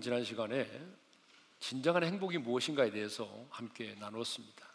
[0.00, 0.66] 자, 우리는 지난 시간에
[1.58, 4.66] 진정한 행복이 무엇인가에 대해서 함께 나누었습니다.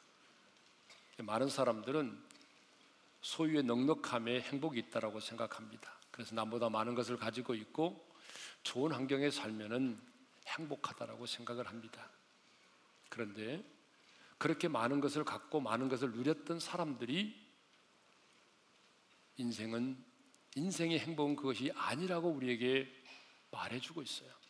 [1.23, 2.23] 많은 사람들은
[3.21, 5.91] 소유의 넉넉함에 행복이 있다라고 생각합니다.
[6.11, 8.07] 그래서 남보다 많은 것을 가지고 있고
[8.61, 9.99] 좋은 환경에 살면은
[10.47, 12.07] 행복하다라고 생각을 합니다.
[13.09, 13.63] 그런데
[14.37, 17.35] 그렇게 많은 것을 갖고 많은 것을 누렸던 사람들이
[19.37, 19.97] 인생은
[20.55, 22.87] 인생의 행복은 그것이 아니라고 우리에게
[23.49, 24.44] 말해주고 있어요.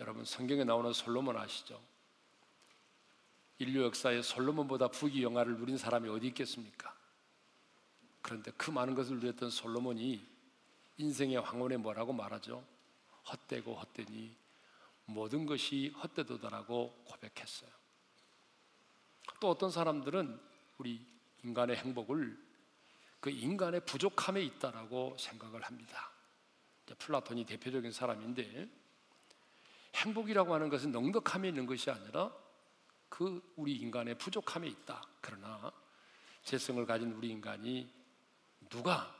[0.00, 1.80] 여러분 성경에 나오는 솔로몬 아시죠?
[3.58, 6.94] 인류 역사에 솔로몬보다 부귀 영화를 누린 사람이 어디 있겠습니까?
[8.20, 10.26] 그런데 그 많은 것을 누렸던 솔로몬이
[10.96, 12.64] 인생의 황혼에 뭐라고 말하죠?
[13.30, 14.36] 헛되고 헛되니
[15.06, 17.70] 모든 것이 헛되도다라고 고백했어요.
[19.40, 20.40] 또 어떤 사람들은
[20.78, 21.06] 우리
[21.42, 22.42] 인간의 행복을
[23.20, 26.10] 그 인간의 부족함에 있다라고 생각을 합니다.
[26.98, 28.68] 플라톤이 대표적인 사람인데
[29.94, 32.32] 행복이라고 하는 것은 넉넉함에 있는 것이 아니라
[33.08, 35.02] 그 우리 인간의 부족함에 있다.
[35.20, 35.72] 그러나
[36.42, 37.88] 재성을 가진 우리 인간이
[38.68, 39.14] 누가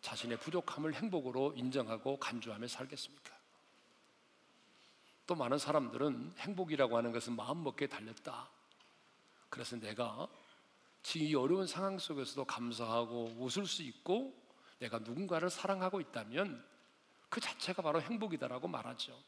[0.00, 3.34] 자신의 부족함을 행복으로 인정하고 간주하며 살겠습니까?
[5.26, 8.48] 또 많은 사람들은 행복이라고 하는 것은 마음먹기에 달렸다.
[9.48, 10.28] 그래서 내가
[11.02, 14.34] 지금 이 어려운 상황 속에서도 감사하고 웃을 수 있고
[14.78, 16.64] 내가 누군가를 사랑하고 있다면
[17.28, 19.18] 그 자체가 바로 행복이다라고 말하죠.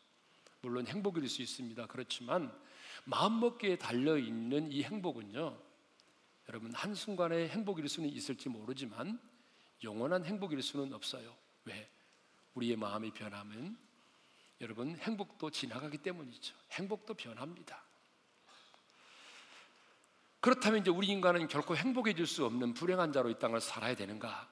[0.63, 1.87] 물론 행복일 수 있습니다.
[1.87, 2.53] 그렇지만
[3.05, 5.59] 마음먹기에 달려 있는 이 행복은요.
[6.49, 9.21] 여러분 한순간에 행복일 수는 있을지 모르지만
[9.85, 11.35] 영원한 행복일 수는 없어요.
[11.65, 11.89] 왜?
[12.55, 13.79] 우리의 마음이 변하면
[14.61, 16.55] 여러분 행복도 지나가기 때문이죠.
[16.73, 17.83] 행복도 변합니다.
[20.41, 24.49] 그렇다면 이제 우리 인간은 결코 행복해질 수 없는 불행한 자로 이 땅을 살아야 되는가?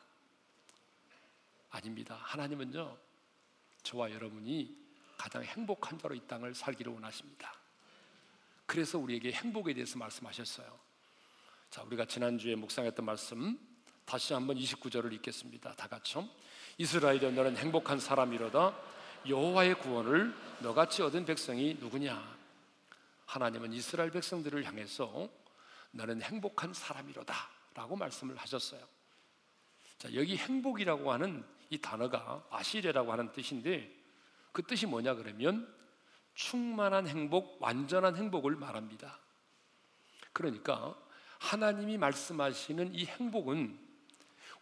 [1.70, 2.18] 아닙니다.
[2.22, 2.96] 하나님은요,
[3.82, 4.85] 저와 여러분이
[5.16, 7.54] 가장 행복한 자로 이 땅을 살기를 원하십니다.
[8.66, 10.78] 그래서 우리에게 행복에 대해서 말씀하셨어요.
[11.70, 13.58] 자, 우리가 지난주에 묵상했던 말씀
[14.04, 15.74] 다시 한번 29절을 읽겠습니다.
[15.74, 16.28] 다 같이요.
[16.78, 18.76] 이스라엘여 너는 행복한 사람이로다.
[19.28, 22.36] 여호와의 구원을 너같이 얻은 백성이 누구냐?
[23.26, 25.28] 하나님은 이스라엘 백성들을 향해서
[25.90, 28.86] 너는 행복한 사람이로다라고 말씀을 하셨어요.
[29.98, 33.92] 자, 여기 행복이라고 하는 이 단어가 아시레라고 하는 뜻인데
[34.56, 35.70] 그 뜻이 뭐냐 그러면
[36.34, 39.18] 충만한 행복, 완전한 행복을 말합니다.
[40.32, 40.96] 그러니까
[41.38, 43.78] 하나님이 말씀하시는 이 행복은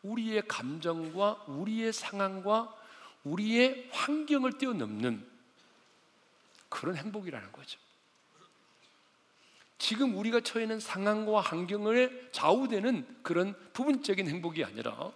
[0.03, 2.77] 우리의 감정과 우리의 상황과
[3.23, 5.25] 우리의 환경을 뛰어넘는
[6.69, 7.79] 그런 행복이라는 거죠.
[9.79, 15.13] 지금 우리가 처해 있는 상황과 환경을 좌우되는 그런 부분적인 행복이 아니라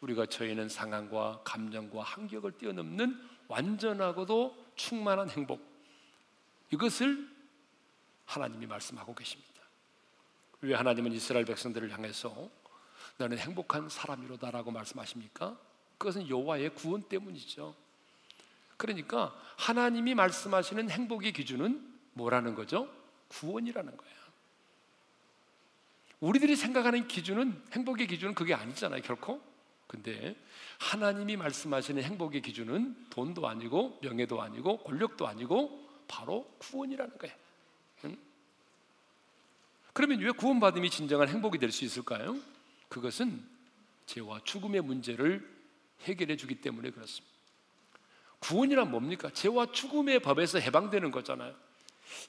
[0.00, 5.60] 우리가 처해 있는 상황과 감정과 환경을 뛰어넘는 완전하고도 충만한 행복.
[6.70, 7.28] 이것을
[8.24, 9.52] 하나님이 말씀하고 계십니다.
[10.62, 12.50] 왜 하나님은 이스라엘 백성들을 향해서
[13.18, 15.58] 너는 행복한 사람이로다라고 말씀하십니까?
[15.98, 17.74] 그것은 여호와의 구원 때문이죠.
[18.76, 22.88] 그러니까 하나님이 말씀하시는 행복의 기준은 뭐라는 거죠?
[23.28, 24.22] 구원이라는 거예요.
[26.20, 29.42] 우리들이 생각하는 기준은 행복의 기준은 그게 아니잖아요, 결코.
[29.92, 30.34] 근데
[30.78, 37.36] 하나님이 말씀하시는 행복의 기준은 돈도 아니고 명예도 아니고 권력도 아니고 바로 구원이라는 거예요.
[38.06, 38.16] 응?
[39.92, 42.38] 그러면 왜 구원받음이 진정한 행복이 될 수 있을까요?
[42.88, 43.44] 그것은
[44.06, 45.46] 죄와 죽음의 문제를
[46.04, 47.30] 해결해 주기 때문에 그렇습니다.
[48.38, 49.30] 구원이란 뭡니까?
[49.30, 51.54] 죄와 죽음의 법에서 해방되는 거잖아요.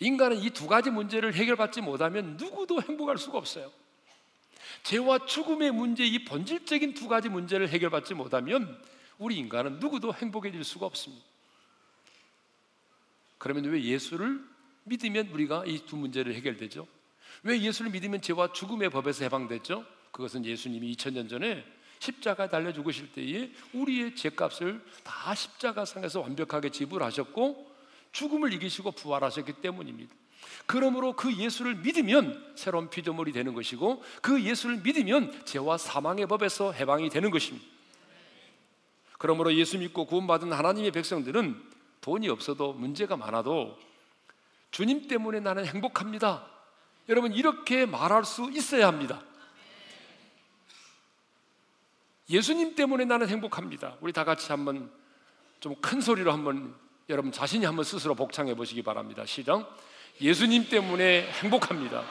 [0.02, 3.72] 인간은 이 두 가지 문제를 해결받지 못하면 누구도 행복할 수가 없어요.
[4.84, 8.82] 죄와 죽음의 문제, 이 본질적인 두 가지 문제를 해결받지 못하면
[9.18, 11.24] 우리 인간은 누구도 행복해질 수가 없습니다.
[13.38, 14.42] 그러면 왜 예수를
[14.86, 16.88] 믿으면 우리가 이 두 문제를 해결되죠?
[17.44, 19.86] 왜 예수를 믿으면 죄와 죽음의 법에서 해방됐죠?
[20.12, 21.66] 그것은 예수님이 2000년 전에
[22.00, 27.72] 십자가 달려 죽으실 때에 우리의 죄값을 다 십자가상에서 완벽하게 지불하셨고
[28.12, 30.14] 죽음을 이기시고 부활하셨기 때문입니다.
[30.66, 37.10] 그러므로 그 예수를 믿으면 새로운 피조물이 되는 것이고 그 예수를 믿으면 죄와 사망의 법에서 해방이
[37.10, 37.66] 되는 것입니다.
[39.18, 41.62] 그러므로 예수 믿고 구원받은 하나님의 백성들은
[42.02, 43.78] 돈이 없어도 문제가 많아도
[44.72, 46.46] 주님 때문에 나는 행복합니다.
[47.10, 49.22] 여러분 이렇게 말할 수 있어야 합니다.
[52.30, 53.98] 예수님 때문에 나는 행복합니다.
[54.02, 54.92] 우리 다 같이 한번
[55.60, 56.76] 좀 큰 소리로 한번
[57.08, 59.26] 여러분 자신이 한번 스스로 복창해 보시기 바랍니다.
[59.26, 59.78] 시작.
[60.22, 62.04] 예수님 때문에 행복합니다.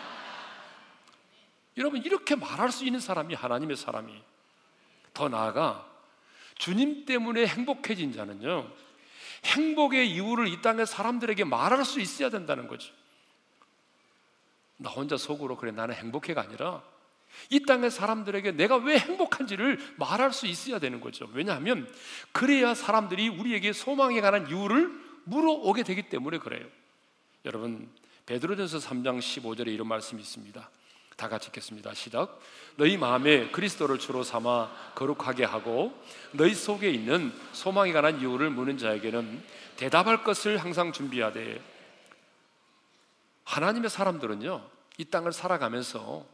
[1.78, 4.12] 여러분, 이렇게 말할 수 있는 사람이 하나님의 사람이.
[5.14, 5.88] 더 나아가,
[6.56, 8.70] 주님 때문에 행복해진 자는요,
[9.44, 12.92] 행복의 이유를 이 땅의 사람들에게 말할 수 있어야 된다는 거죠.
[14.76, 16.82] 나 혼자 속으로 그래 나는 행복해가 아니라
[17.50, 21.28] 이 땅의 사람들에게 내가 왜 행복한지를 말할 수 있어야 되는 거죠.
[21.32, 21.92] 왜냐하면
[22.32, 24.92] 그래야 사람들이 우리에게 소망에 관한 이유를
[25.24, 26.66] 물어오게 되기 때문에 그래요.
[27.44, 27.88] 여러분
[28.26, 30.70] 베드로전서 3장 15절에 이런 말씀이 있습니다.
[31.16, 31.92] 다 같이 읽겠습니다.
[31.94, 32.40] 시작.
[32.76, 35.92] 너희 마음에 그리스도를 주로 삼아 거룩하게 하고
[36.32, 39.42] 너희 속에 있는 소망에 관한 이유를 묻는 자에게는
[39.76, 41.60] 대답할 것을 항상 준비하되
[43.44, 44.70] 하나님의 사람들은요.
[44.98, 46.24] 이 땅을 살아가면서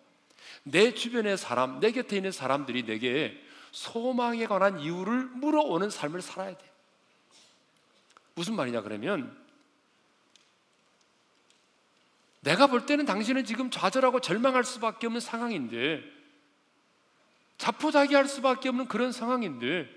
[0.63, 6.65] 내 주변의 사람, 내 곁에 있는 사람들이 내게 소망에 관한 이유를 물어오는 삶을 살아야 돼.
[8.35, 9.48] 무슨 말이냐 그러면
[12.41, 16.03] 내가 볼 때는 당신은 지금 좌절하고 절망할 수밖에 없는 상황인데
[17.59, 19.89] 자포자기할 수밖에 없는 그런 상황인데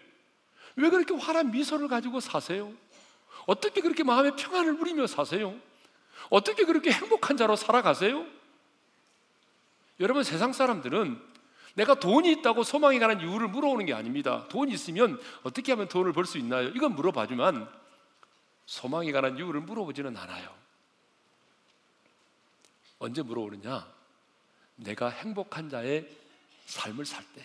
[0.76, 2.72] 왜 그렇게 환한 미소를 가지고 사세요?
[3.46, 5.54] 어떻게 그렇게 마음의 평안을 누리며 사세요?
[6.30, 8.26] 어떻게 그렇게 행복한 자로 살아가세요?
[10.00, 11.20] 여러분 세상 사람들은
[11.76, 14.48] 내가 돈이 있다고 소망에 관한 이유를 물어오는 게 아닙니다.
[14.50, 16.70] 돈이 있으면 어떻게 하면 돈을 벌 수 있나요?
[16.70, 17.70] 이건 물어봐주면
[18.66, 20.61] 소망에 관한 이유를 물어보지는 않아요.
[23.01, 23.92] 언제 물어오느냐?
[24.75, 26.07] 내가 행복한 자의
[26.68, 27.44] 삶을 살 때,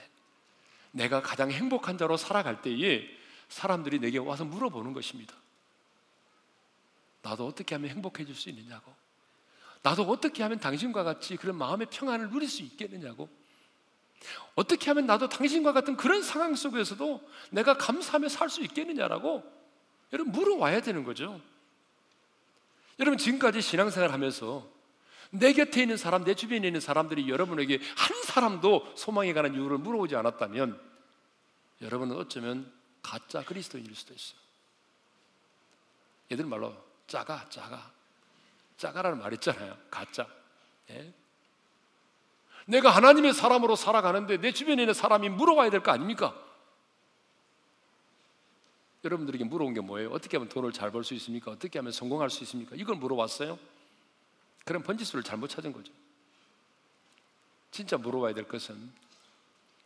[0.92, 3.08] 내가 가장 행복한 자로 살아갈 때에
[3.48, 5.34] 사람들이 내게 와서 물어보는 것입니다.
[7.22, 8.94] 나도 어떻게 하면 행복해질 수 있느냐고.
[9.82, 13.28] 나도 어떻게 하면 당신과 같이 그런 마음의 평안을 누릴 수 있겠느냐고.
[14.56, 19.42] 어떻게 하면 나도 당신과 같은 그런 상황 속에서도 내가 감사하며 살 수 있겠느냐라고
[20.12, 21.40] 여러분 물어와야 되는 거죠.
[22.98, 24.75] 여러분 지금까지 신앙생활 하면서
[25.30, 30.16] 내 곁에 있는 사람, 내 주변에 있는 사람들이 여러분에게 한 사람도 소망에 관한 이유를 물어보지
[30.16, 30.80] 않았다면
[31.82, 34.38] 여러분은 어쩌면 가짜 그리스도인일 수도 있어요.
[36.32, 36.74] 얘들 말로
[37.06, 37.90] 작아, 작아.
[38.78, 39.76] 작아라는 말 있잖아요.
[39.90, 40.26] 가짜.
[40.90, 41.12] 예?
[42.66, 46.34] 내가 하나님의 사람으로 살아가는데 내 주변에 있는 사람이 물어봐야 될 거 아닙니까?
[49.04, 50.10] 여러분들에게 물어본 게 뭐예요?
[50.10, 51.52] 어떻게 하면 돈을 잘 벌 수 있습니까?
[51.52, 52.74] 어떻게 하면 성공할 수 있습니까?
[52.74, 53.56] 이걸 물어봤어요?
[54.66, 55.92] 그럼 번지수를 잘못 찾은 거죠.
[57.70, 58.92] 진짜 물어봐야 될 것은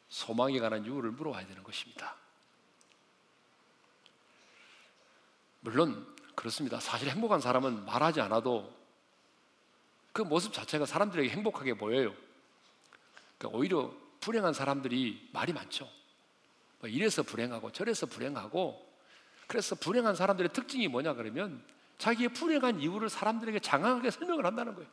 [0.08, 2.16] 소망에 관한 이유를 물어봐야 되는 것입니다.
[5.60, 6.80] 물론 그렇습니다.
[6.80, 8.74] 사실 행복한 사람은 말하지 않아도
[10.12, 12.14] 그 모습 자체가 사람들에게 행복하게 보여요.
[13.36, 15.90] 그러니까 오히려 불행한 사람들이 말이 많죠.
[16.80, 18.90] 뭐 이래서 불행하고 저래서 불행하고
[19.46, 21.62] 그래서 불행한 사람들의 특징이 뭐냐 그러면
[22.00, 24.88] 자기의 불행한 이유를 사람들에게 장황하게 설명을 한다는 거예요.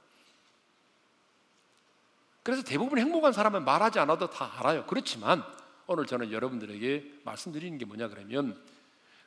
[2.44, 4.86] 그래서 대부분 행복한 사람은 말하지 않아도 다 알아요.
[4.86, 5.44] 그렇지만
[5.88, 8.62] 오늘 저는 여러분들에게 말씀드리는 게 뭐냐 그러면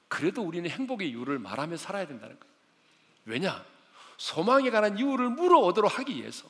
[0.09, 2.55] 그래도 우리는 행복의 이유를 말하며 살아야 된다는 거예요.
[3.25, 3.65] 왜냐?
[4.19, 6.47] 소망에 관한 이유를 물어오도록 하기 위해서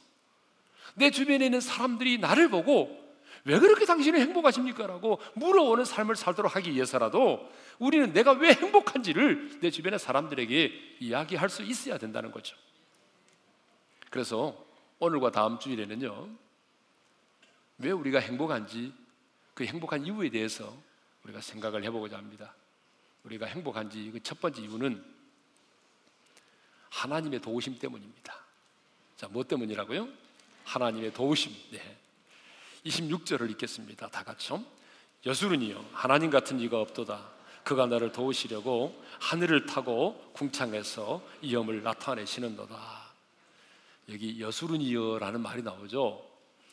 [0.95, 3.10] 내 주변에 있는 사람들이 나를 보고
[3.45, 4.87] 왜 그렇게 당신은 행복하십니까?
[4.87, 11.63] 라고 물어오는 삶을 살도록 하기 위해서라도 우리는 내가 왜 행복한지를 내 주변의 사람들에게 이야기할 수
[11.63, 12.57] 있어야 된다는 거죠.
[14.11, 14.67] 그래서
[14.99, 16.29] 오늘과 다음 주일에는요,
[17.79, 18.93] 왜 우리가 행복한지
[19.55, 20.77] 그 행복한 이유에 대해서
[21.25, 22.55] 우리가 생각을 해보고자 합니다.
[23.25, 25.03] 우리가 행복한지 그 첫 번째 이유는
[26.91, 28.35] 하나님의 도우심 때문입니다.
[29.17, 30.09] 자, 뭐 때문이라고요?
[30.65, 31.53] 하나님의 도우심.
[31.73, 31.97] 네.
[32.85, 34.09] 26절을 읽겠습니다.
[34.09, 34.65] 다 같이요.
[35.27, 37.31] 여수run이요 하나님 같은 이가 없도다.
[37.65, 43.01] 그가 너를 도우시려고 하늘을 타고 궁창에서 이 염을 나타내시는도다.
[44.09, 46.27] 여기 여수run이여라는 말이 나오죠.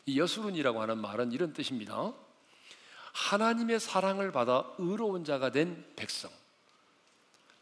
[0.05, 2.13] 이 여수run이라고 하는 말은 이런 뜻입니다.
[3.13, 6.31] 하나님의 사랑을 받아 의로운 자가 된 백성.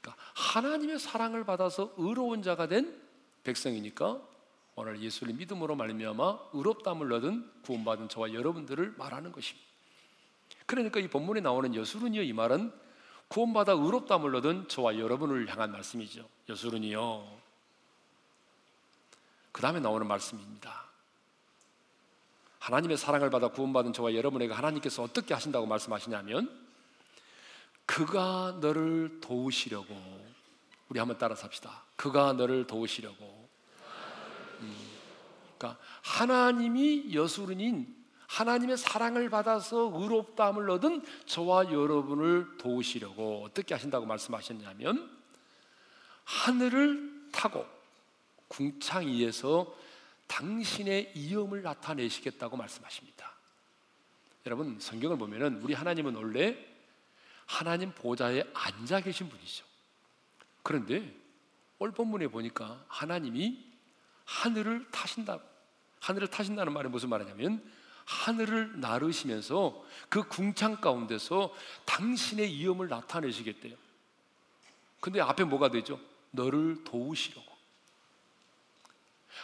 [0.01, 3.01] 그러니까 하나님의 사랑을 받아서 의로운 자가 된
[3.43, 4.21] 백성이니까
[4.75, 9.65] 오늘 예수를 믿음으로 말미암아 의롭다함을 얻은 구원받은 저와 여러분들을 말하는 것입니다.
[10.65, 12.73] 그러니까 이 본문에 나오는 여수run이여 이 말은
[13.29, 16.27] 구원받아 의롭다함을 얻은 저와 여러분을 향한 말씀이죠.
[16.49, 17.39] 여수run이여.
[19.51, 20.85] 그 다음에 나오는 말씀입니다.
[22.59, 26.65] 하나님의 사랑을 받아 구원받은 저와 여러분에게 하나님께서 어떻게 하신다고 말씀하시냐면
[27.85, 29.95] 그가 너를 도우시려고
[30.89, 31.83] 우리 한번 따라서 합시다.
[31.95, 33.44] 그가 너를 도우시려고
[35.57, 37.95] 그러니까 하나님이 여수른인
[38.27, 45.09] 하나님의 사랑을 받아서 의롭다함을 얻은 저와 여러분을 도우시려고 어떻게 하신다고 말씀하셨냐면
[46.23, 47.65] 하늘을 타고
[48.47, 49.75] 궁창 위에서
[50.27, 53.31] 당신의 이음을 나타내시겠다고 말씀하십니다.
[54.45, 56.57] 여러분 성경을 보면은 우리 하나님은 원래
[57.45, 59.65] 하나님 보좌에 앉아 계신 분이죠.
[60.63, 61.15] 그런데
[61.77, 63.74] 오늘 본문에 보니까 하나님이
[64.25, 65.39] 하늘을 타신다.
[66.01, 67.63] 하늘을 타신다는 말이 무슨 말이냐면
[68.05, 71.53] 하늘을 나르시면서 그 궁창 가운데서
[71.85, 73.75] 당신의 이음을 나타내시겠대요.
[74.99, 75.99] 근데 앞에 뭐가 되죠?
[76.31, 77.55] 너를 도우시려고.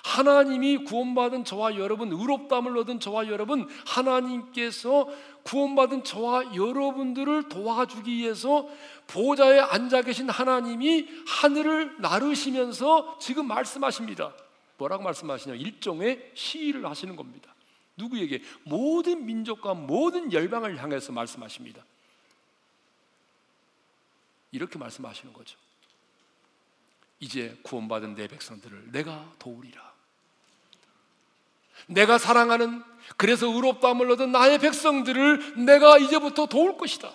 [0.03, 5.07] 하나님이 구원받은 저와 여러분, 의롭담을 얻은 저와 여러분, 하나님께서
[5.43, 8.67] 구원받은 저와 여러분들을 도와주기 위해서
[9.07, 14.33] 보좌에 앉아 계신 하나님이 하늘을 나르시면서 지금 말씀하십니다.
[14.81, 15.55] 뭐라고 말씀하시냐?
[15.55, 17.53] 일종의 시위를 하시는 겁니다.
[17.97, 18.41] 누구에게?
[18.63, 21.85] 모든 민족과 모든 열방을 향해서 말씀하십니다.
[24.51, 25.57] 이렇게 말씀하시는 거죠.
[27.19, 29.91] 이제 구원받은 내 백성들을 내가 도우리라.
[31.87, 32.83] 내가 사랑하는
[33.17, 37.13] 그래서 의롭다함을 얻은 나의 백성들을 내가 이제부터 도울 것이다.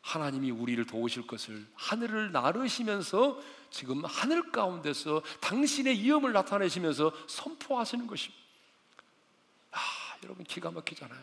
[0.00, 3.38] 하나님이 우리를 도우실 것을 하늘을 나르시면서
[3.76, 8.42] 지금 하늘 가운데서 당신의 이음을 나타내시면서 선포하시는 것입니다.
[9.72, 9.78] 아,
[10.24, 11.20] 여러분 기가 막히잖아요.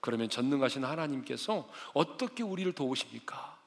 [0.00, 3.58] 그러면 전능하신 하나님께서 어떻게 우리를 도우십니까?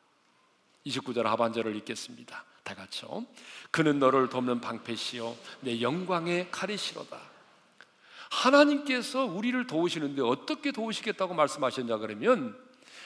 [0.85, 2.45] 29절 하반절을 읽겠습니다.
[2.63, 3.25] 다 같이요.
[3.71, 7.19] 그는 너를 돕는 방패시요 내 영광의 칼이시로다.
[8.29, 12.57] 하나님께서 우리를 도우시는데 어떻게 도우시겠다고 말씀하셨냐 그러면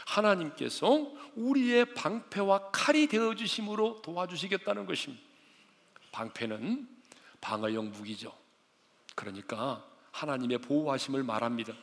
[0.09, 5.23] 하나님께서 우리의 방패와 칼이 되어 주심으로 도와주시겠다는 것입니다.
[6.11, 6.87] 방패는
[7.41, 8.33] 방어용 무기죠.
[9.15, 11.73] 그러니까 하나님의 보호하심을 말합니다.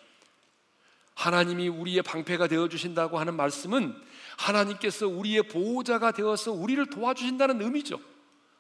[1.14, 3.94] 하나님이 우리의 방패가 되어 주신다고 하는 말씀은
[4.36, 8.00] 하나님께서 우리의 보호자가 되어서 우리를 도와주신다는 의미죠.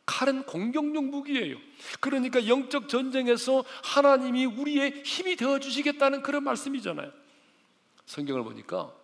[0.06, 1.58] 칼은 공격용 무기예요.
[2.00, 7.10] 그러니까 영적 전쟁에서 하나님이 우리의 힘이 되어 주시겠다는 그런 말씀이잖아요.
[8.06, 8.94] 성경을 보니까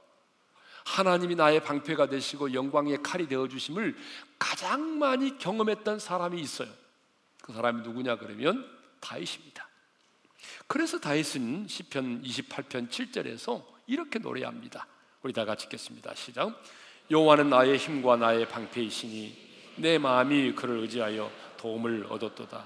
[0.85, 3.97] 하나님이 나의 방패가 되시고 영광의 칼이 되어 주심을
[4.39, 6.69] 가장 많이 경험했던 사람이 있어요.
[7.43, 8.69] 그 사람이 누구냐 그러면
[9.01, 9.69] 다윗입니다.
[10.67, 14.87] 그래서 다윗은 시편 28편 7절에서 이렇게 노래합니다.
[15.23, 16.15] 우리 다 같이 읽겠습니다.
[16.15, 16.61] 시작.
[17.11, 22.65] 여호와는 나의 힘과 나의 방패이시니 내 마음이 그를 의지하여 도움을 얻었도다.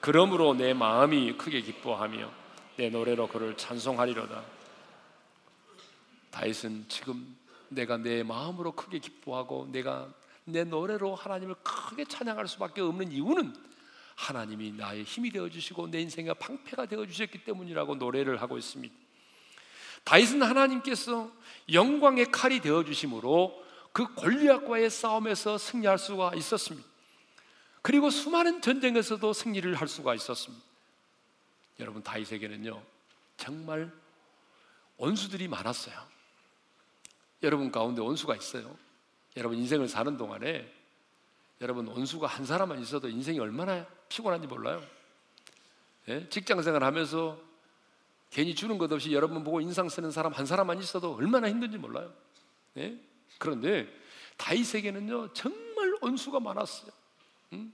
[0.00, 2.30] 그러므로 내 마음이 크게 기뻐하며
[2.76, 4.42] 내 노래로 그를 찬송하리로다.
[6.30, 7.36] 다윗은 지금
[7.70, 10.12] 내가 내 마음으로 크게 기뻐하고 내가
[10.44, 13.54] 내 노래로 하나님을 크게 찬양할 수밖에 없는 이유는
[14.16, 18.94] 하나님이 나의 힘이 되어 주시고 내 인생의 방패가 되어 주셨기 때문이라고 노래를 하고 있습니다.
[20.04, 21.30] 다윗은 하나님께서
[21.72, 26.86] 영광의 칼이 되어 주심으로 그 골리앗과의 싸움에서 승리할 수가 있었습니다.
[27.82, 30.64] 그리고 수많은 전쟁에서도 승리를 할 수가 있었습니다.
[31.78, 32.82] 여러분 다윗에게는요
[33.36, 33.90] 정말
[34.98, 36.19] 원수들이 많았어요.
[37.42, 38.76] 여러분 가운데 원수가 있어요.
[39.36, 40.70] 여러분 인생을 사는 동안에
[41.60, 44.82] 여러분 원수가 한 사람만 있어도 인생이 얼마나 피곤한지 몰라요.
[46.08, 46.28] 예?
[46.28, 47.38] 직장 생활 하면서
[48.30, 52.12] 괜히 주는 것 없이 여러분 보고 인상 쓰는 사람 한 사람만 있어도 얼마나 힘든지 몰라요.
[52.76, 52.98] 예?
[53.38, 53.88] 그런데
[54.36, 56.90] 다윗에게는요 정말 원수가 많았어요.
[57.52, 57.72] 음?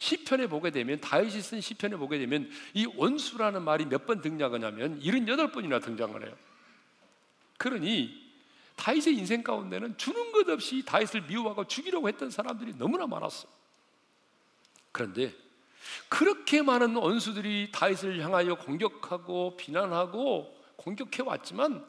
[0.00, 5.82] 시편에 보게 되면 다윗이 쓴 시편에 보게 되면 이 원수라는 말이 몇 번 등장하냐면 78번이나
[5.82, 6.36] 등장을 해요.
[7.58, 8.27] 그러니
[8.78, 13.48] 다윗의 인생 가운데는 주는 것 없이 다윗을 미워하고 죽이려고 했던 사람들이 너무나 많았어.
[14.92, 15.34] 그런데
[16.08, 21.86] 그렇게 많은 원수들이 다윗을 향하여 공격하고 비난하고 공격해 왔지만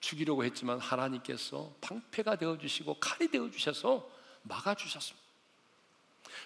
[0.00, 4.08] 죽이려고 했지만 하나님께서 방패가 되어 주시고 칼이 되어 주셔서
[4.42, 5.26] 막아 주셨습니다.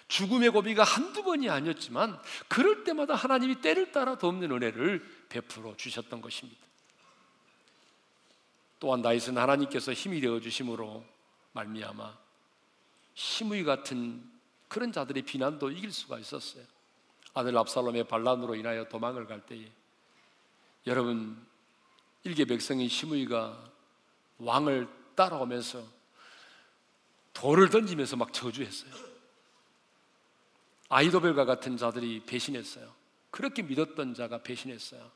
[0.07, 2.17] 죽음의 고비가 한두 번이 아니었지만
[2.47, 6.70] 그럴 때마다 하나님이 때를 따라 돕는 은혜를 베풀어 주셨던 것입니다.
[8.81, 11.05] 또한 다윗은 하나님께서 힘이 되어 주심으로
[11.51, 12.17] 말미암아
[13.13, 14.27] 시므이 같은
[14.67, 16.63] 그런 자들의 비난도 이길 수가 있었어요.
[17.35, 19.71] 아들 압살롬의 반란으로 인하여 도망을 갈 때에
[20.87, 21.45] 여러분
[22.23, 23.71] 일개 백성인 시므이가
[24.39, 25.83] 왕을 따라오면서
[27.33, 28.91] 돌을 던지면서 막 저주했어요.
[30.89, 32.91] 아이도벨과 같은 자들이 배신했어요.
[33.29, 35.11] 그렇게 믿었던 자가 배신했어요.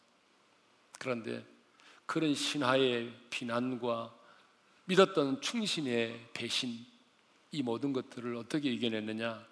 [1.00, 1.55] 그런데
[2.06, 4.14] 그런 신하의 비난과
[4.86, 6.86] 믿었던 충신의 배신
[7.52, 9.46] 이 모든 것들을 어떻게 이겨냈느냐?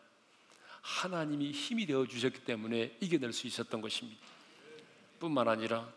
[0.81, 4.19] 하나님이 힘이 되어 주셨기 때문에 이겨낼 수 있었던 것입니다.
[5.19, 5.91] 뿐만 아니라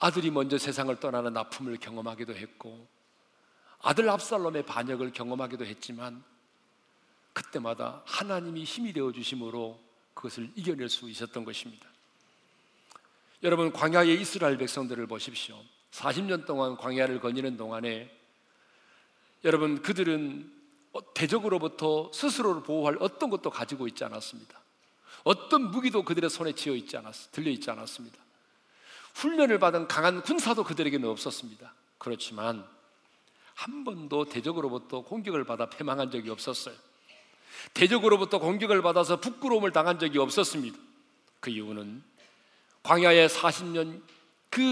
[0.00, 2.86] 아들이 먼저 세상을 떠나는 아픔을 경험하기도 했고
[3.80, 6.22] 아들 압살롬의 반역을 경험하기도 했지만
[7.32, 9.80] 그때마다 하나님이 힘이 되어 주심으로
[10.14, 11.88] 그것을 이겨낼 수 있었던 것입니다.
[13.42, 15.60] 여러분 광야의 이스라엘 백성들을 보십시오.
[15.92, 18.10] 40년 동안 광야를 거니는 동안에
[19.44, 20.52] 여러분 그들은
[21.14, 24.58] 대적으로부터 스스로를 보호할 어떤 것도 가지고 있지 않았습니다.
[25.22, 28.18] 어떤 무기도 그들의 손에 쥐어 있지 않았, 들려 있지 않았습니다.
[29.14, 31.72] 훈련을 받은 강한 군사도 그들에게는 없었습니다.
[31.98, 32.66] 그렇지만
[33.54, 36.74] 한 번도 대적으로부터 공격을 받아 패망한 적이 없었어요.
[37.74, 40.78] 대적으로부터 공격을 받아서 부끄러움을 당한 적이 없었습니다.
[41.40, 42.02] 그 이유는
[42.88, 44.00] 광야의 40년
[44.48, 44.62] 그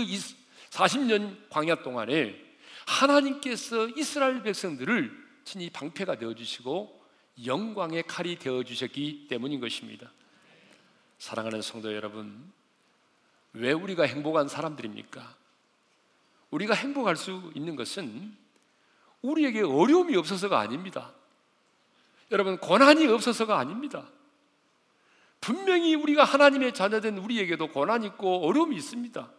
[0.70, 2.34] 40년 광야 동안에
[2.86, 5.12] 하나님께서 이스라엘 백성들을
[5.44, 6.98] 친히 방패가 되어 주시고
[7.44, 10.10] 영광의 칼이 되어 주셨기 때문인 것입니다.
[11.18, 12.50] 사랑하는 성도 여러분,
[13.52, 15.36] 왜 우리가 행복한 사람들입니까?
[16.50, 18.34] 우리가 행복할 수 있는 것은
[19.20, 21.12] 우리에게 어려움이 없어서가 아닙니다.
[22.30, 24.08] 여러분, 고난이 없어서가 아닙니다.
[25.40, 29.30] 분명히 우리가 하나님의 자녀된 우리에게도 고난 있고 어려움이 있습니다.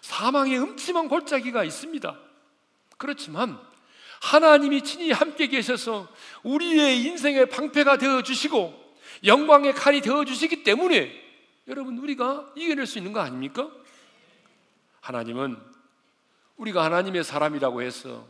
[0.00, 2.18] 사망의 음침한 골짜기가 있습니다.
[2.98, 3.58] 그렇지만
[4.20, 6.08] 하나님이 친히 함께 계셔서
[6.42, 8.78] 우리의 인생의 방패가 되어 주시고
[9.24, 11.10] 영광의 칼이 되어 주시기 때문에
[11.68, 13.70] 여러분 우리가 이겨낼 수 있는 거 아닙니까?
[15.00, 15.58] 하나님은
[16.56, 18.26] 우리가 하나님의 사람이라고 해서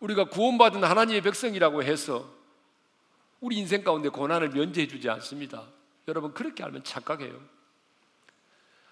[0.00, 2.28] 우리가 구원받은 하나님의 백성이라고 해서
[3.40, 5.68] 우리 인생 가운데 고난을 면제해 주지 않습니다.
[6.08, 7.38] 여러분 그렇게 알면 착각해요.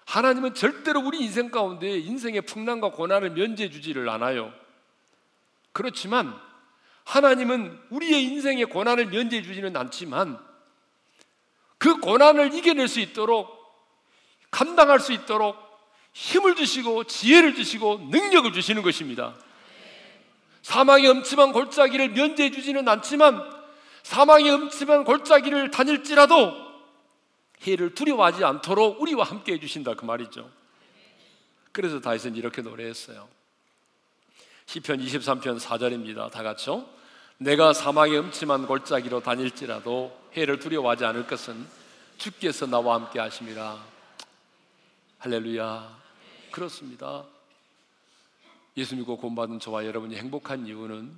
[0.05, 4.53] 하나님은 절대로 우리 인생 가운데 인생의 풍랑과 고난을 면제해 주지를 않아요.
[5.71, 6.37] 그렇지만
[7.05, 10.39] 하나님은 우리의 인생의 고난을 면제해 주지는 않지만
[11.77, 13.49] 그 고난을 이겨낼 수 있도록
[14.51, 15.55] 감당할 수 있도록
[16.13, 19.33] 힘을 주시고 지혜를 주시고 능력을 주시는 것입니다.
[20.61, 23.41] 사망의 엄침한 골짜기를 면제해 주지는 않지만
[24.03, 26.70] 사망의 엄침한 골짜기를 다닐지라도
[27.65, 30.49] 해를 두려워하지 않도록 우리와 함께 해주신다 그 말이죠.
[31.71, 33.27] 그래서 다윗은 이렇게 노래했어요.
[34.65, 36.31] 시편 23편 4절입니다.
[36.31, 36.85] 다 같이요.
[37.37, 41.65] 내가 사망의 음침한 골짜기로 다닐지라도 해를 두려워하지 않을 것은
[42.17, 43.83] 주께서 나와 함께 하심이라.
[45.19, 46.01] 할렐루야.
[46.51, 47.25] 그렇습니다.
[48.77, 51.13] 예수 믿고 구원받은 저와 여러분이 행복한 이유는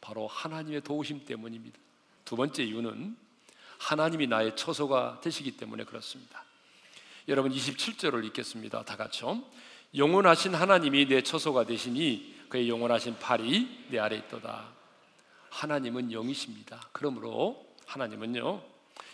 [0.00, 1.78] 바로 하나님의 도우심 때문입니다.
[2.24, 3.16] 두 번째 이유는
[3.78, 6.44] 하나님이 나의 처소가 되시기 때문에 그렇습니다.
[7.28, 8.84] 여러분 27절을 읽겠습니다.
[8.84, 9.42] 다 같이요.
[9.94, 14.68] 영원하신 하나님이 내 처소가 되시니 그의 영원하신 팔이 내 아래 있도다.
[15.50, 16.88] 하나님은 영이십니다.
[16.92, 18.62] 그러므로 하나님은요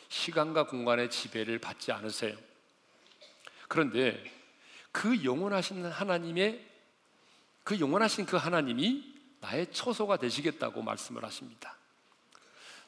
[0.09, 2.37] 시간과 공간의 지배를 받지 않으세요.
[3.68, 4.22] 그런데
[4.90, 6.68] 그 영원하신 하나님의
[7.64, 11.77] 그 영원하신 그 하나님이 나의 처소가 되시겠다고 말씀을 하십니다.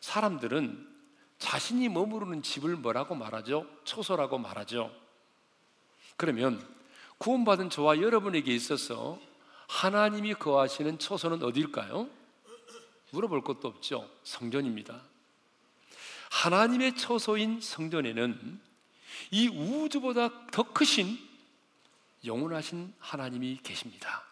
[0.01, 0.94] 사람들은
[1.39, 3.67] 자신이 머무르는 집을 뭐라고 말하죠?
[3.85, 4.91] 처소라고 말하죠.
[6.17, 6.65] 그러면
[7.19, 9.19] 구원받은 저와 여러분에게 있어서
[9.69, 12.09] 하나님이 거하시는 처소는 어디일까요?
[13.11, 14.09] 물어볼 것도 없죠.
[14.23, 15.01] 성전입니다.
[16.31, 18.61] 하나님의 처소인 성전에는
[19.31, 21.19] 이 우주보다 더 크신
[22.25, 24.25] 영원하신 하나님이 계십니다.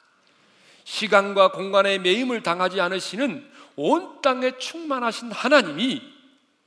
[0.85, 6.12] 시간과 공간의 매임을 당하지 않으시는 온 땅에 충만하신 하나님이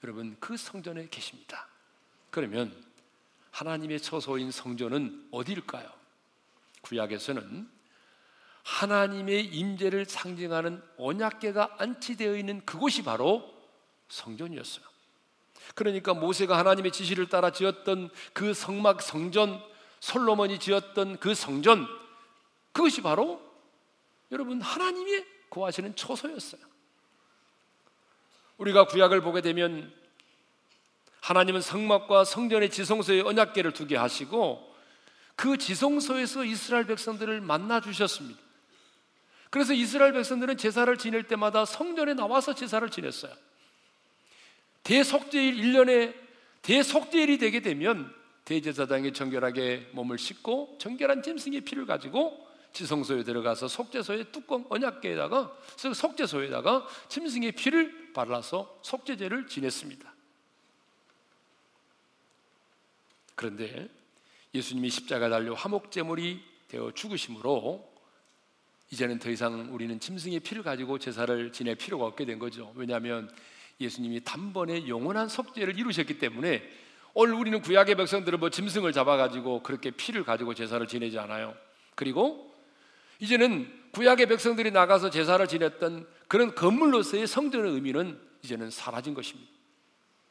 [0.06, 1.68] 여러분 그 성전에 계십니다.
[2.30, 2.72] 그러면
[3.50, 5.92] 하나님의 처소인 성전은 어디일까요?
[6.82, 7.68] 구약에서는
[8.62, 13.52] 하나님의 임재를 상징하는 언약궤가 안치되어 있는 그곳이 바로
[14.10, 14.86] 성전이었어요.
[15.74, 19.60] 그러니까 모세가 하나님의 지시를 따라 지었던 그 성막 성전,
[20.02, 21.88] 솔로몬이 지었던 그 성전,
[22.74, 23.42] 그것이 바로
[24.32, 26.75] 여러분 하나님이 거하시는 처소였어요.
[28.58, 29.92] 우리가 구약을 보게 되면
[31.22, 34.76] 하나님은 성막과 성전의 지성소에 언약궤를 두게 하시고
[35.36, 38.40] 그 지성소에서 이스라엘 백성들을 만나 주셨습니다.
[39.50, 43.34] 그래서 이스라엘 백성들은 제사를 지낼 때마다 성전에 나와서 제사를 지냈어요.
[44.84, 46.14] 대속제일 1년에
[46.62, 48.14] 대속제일이 되게 되면
[48.46, 52.45] 대제사장이 정결하게 몸을 씻고 정결한 짐승의 피를 가지고
[52.76, 55.58] 지성소에 들어가서 속죄소의 뚜껑 언약궤에다가
[55.96, 60.14] 속죄소에다가 짐승의 피를 발라서 속죄제를 지냈습니다.
[63.34, 63.90] 그런데
[64.54, 67.96] 예수님이 십자가 달려 화목 제물이 되어 죽으심으로
[68.92, 72.72] 이제는 더 이상 우리는 짐승의 피를 가지고 제사를 지낼 필요가 없게 된 거죠.
[72.76, 73.34] 왜냐하면
[73.80, 76.64] 예수님이 단번에 영원한 속죄를 이루셨기 때문에
[77.14, 81.56] 오늘 우리는 구약의 백성들은 뭐 짐승을 잡아가지고 그렇게 피를 가지고 제사를 지내지 않아요.
[81.96, 82.55] 그리고
[83.20, 89.52] 이제는 구약의 백성들이 나가서 제사를 지냈던 그런 건물로서의 성전의 의미는 이제는 사라진 것입니다.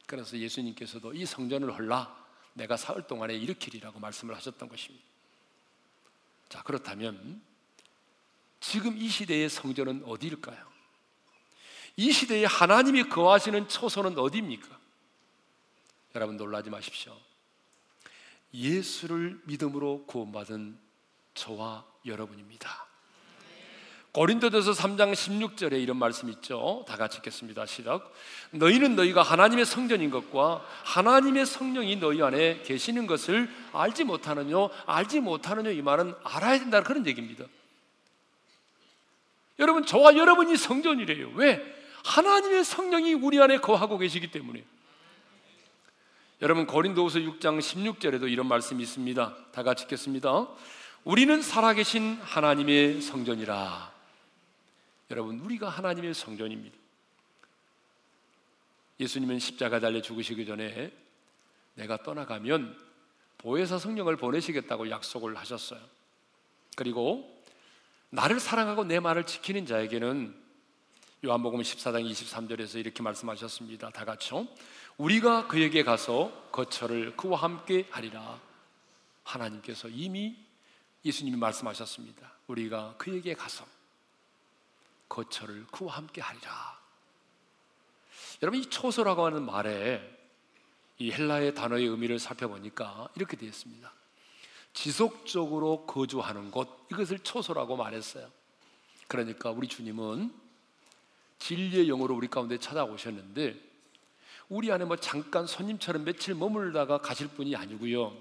[0.05, 5.05] 그래서 예수님께서도 이 성전을 헐라 내가 사흘 동안에 일으키리라고 말씀을 하셨던 것입니다.
[6.47, 7.41] 자, 그렇다면
[8.59, 10.75] 지금 이 시대의 성전은 어디일까요?
[11.97, 14.79] 이 시대에 하나님이 거하시는 초소는 어디입니까?
[16.15, 17.17] 여러분 놀라지 마십시오.
[18.53, 20.77] 예수를 믿음으로 구원받은
[21.33, 22.85] 저와 여러분입니다.
[24.15, 26.85] 고린도전서 3장 16절에 이런 말씀 있죠.
[26.87, 27.65] 다 같이 읽겠습니다.
[27.65, 28.13] 시작.
[28.51, 34.69] 너희는 너희가 하나님의 성전인 것과 하나님의 성령이 너희 안에 계시는 것을 알지 못하느뇨.
[34.85, 37.43] 알지 못하느뇨 이 말은 알아야 된다는 그런 얘기입니다.
[39.59, 41.31] 여러분 저와 여러분이 성전이래요.
[41.35, 41.61] 왜?
[42.05, 44.63] 하나님의 성령이 우리 안에 거하고 계시기 때문에.
[46.41, 49.35] 여러분 고린도후서 6장 16절에도 이런 말씀이 있습니다.
[49.51, 50.47] 다 같이 읽겠습니다.
[51.05, 53.93] 우리는 살아계신 하나님의 성전이라.
[55.11, 56.75] 여러분, 우리가 하나님의 성전입니다.
[58.99, 60.91] 예수님은 십자가 달려 죽으시기 전에
[61.75, 62.75] 내가 떠나가면
[63.37, 65.79] 보혜사 성령을 보내시겠다고 약속을 하셨어요.
[66.75, 67.39] 그리고
[68.09, 70.35] 나를 사랑하고 내 말을 지키는 자에게는
[71.23, 73.91] 요한복음 14장 23절에서 이렇게 말씀하셨습니다.
[73.91, 74.47] 다 같이요.
[74.97, 78.41] 우리가 그에게 가서 거처를 그와 함께 하리라.
[79.23, 80.44] 하나님께서 이미
[81.05, 82.33] 예수님이 말씀하셨습니다.
[82.47, 83.65] 우리가 그에게 가서
[85.07, 86.79] 거처를 그와 함께 하리라.
[88.41, 90.01] 여러분 이 초소라고 하는 말에
[90.97, 93.91] 이 헬라의 단어의 의미를 살펴보니까 이렇게 되어 있습니다.
[94.73, 98.29] 지속적으로 거주하는 곳 이것을 초소라고 말했어요.
[99.07, 100.33] 그러니까 우리 주님은
[101.39, 103.55] 진리의 영으로 우리 가운데 찾아오셨는데
[104.49, 108.15] 우리 안에 뭐 잠깐 손님처럼 며칠 머물다가 가실 분이 아니고요.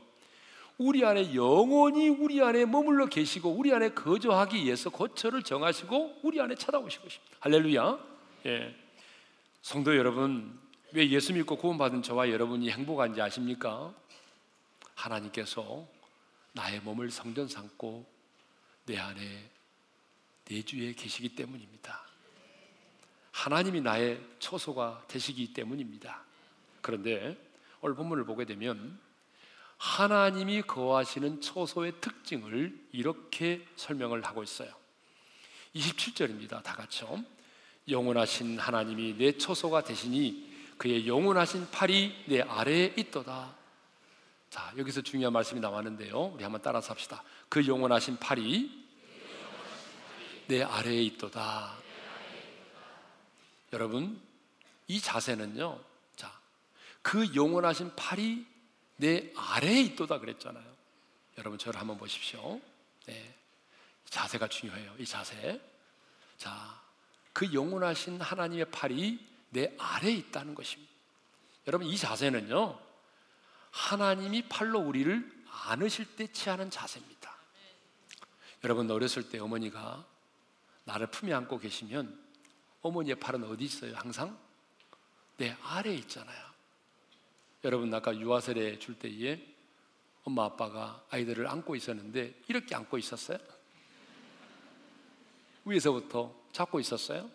[0.78, 6.56] 우리 안에 영원히 우리 안에 머물러 계시고 우리 안에 거주하기 위해서 거처를 정하시고 우리 안에
[6.56, 7.36] 찾아오시고 싶다.
[7.40, 7.98] 할렐루야.
[8.46, 8.74] 예.
[9.62, 10.58] 성도 여러분,
[10.92, 13.94] 왜 예수 믿고 구원받은 저와 여러분이 행복한지 아십니까?
[14.94, 15.86] 하나님께서
[16.52, 18.04] 나의 몸을 성전 삼고
[18.86, 19.50] 내 안에
[20.44, 22.04] 내 주에 계시기 때문입니다.
[23.30, 26.22] 하나님이 나의 초소가 되시기 때문입니다.
[26.80, 27.36] 그런데
[27.80, 28.98] 오늘 본문을 보게 되면
[29.84, 34.70] 하나님이 거하시는 초소의 특징을 이렇게 설명을 하고 있어요.
[35.76, 36.62] 27절입니다.
[36.62, 37.22] 다 같이요.
[37.88, 43.54] 영원하신 하나님이 내 초소가 되시니 그의 영원하신 팔이 내 아래에 있도다.
[44.48, 46.32] 자, 여기서 중요한 말씀이 나왔는데요.
[46.34, 47.22] 우리 한번 따라서 합시다.
[47.50, 48.86] 그 영원하신 팔이
[50.46, 51.76] 내 아래에 있도다.
[53.74, 54.18] 여러분,
[54.88, 55.78] 이 자세는요.
[56.16, 56.32] 자,
[57.02, 58.53] 그 영원하신 팔이
[58.96, 60.74] 내 아래에 있도다 그랬잖아요.
[61.38, 62.60] 여러분 저를 한번 보십시오.
[63.06, 63.34] 네.
[64.06, 64.94] 자세가 중요해요.
[64.98, 65.60] 이 자세.
[66.36, 66.80] 자,
[67.32, 69.18] 그 영원하신 하나님의 팔이
[69.50, 70.92] 내 아래에 있다는 것입니다.
[71.66, 72.78] 여러분 이 자세는요.
[73.70, 77.34] 하나님이 팔로 우리를 안으실 때 취하는 자세입니다.
[78.62, 80.04] 여러분 어렸을 때 어머니가
[80.84, 82.22] 나를 품에 안고 계시면
[82.82, 83.96] 어머니의 팔은 어디 있어요?
[83.96, 84.38] 항상
[85.36, 86.53] 내 아래에 있잖아요.
[87.64, 89.40] 여러분 아까 유아세례 줄 때에
[90.22, 93.38] 엄마 아빠가 아이들을 안고 있었는데 이렇게 안고 있었어요?
[95.64, 97.30] 위에서부터 잡고 있었어요?